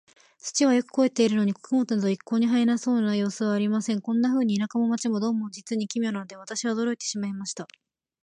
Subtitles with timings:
[0.39, 4.01] 土はよく肥えているのに、穀物など一向に生えそうな様子はありません。
[4.01, 7.67] こんなふうに、田舎も街も、どうも実に奇妙なので、私は驚いてしまいました。